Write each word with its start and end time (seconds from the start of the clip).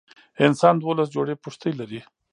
انسان 0.45 0.75
دولس 0.83 1.07
جوړي 1.15 1.35
پښتۍ 1.43 1.71
لري. 1.79 2.01